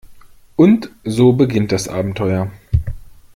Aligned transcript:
Und 0.55 0.89
so 1.03 1.33
beginnt 1.33 1.71
das 1.71 1.87
Abenteuer. 1.87 2.49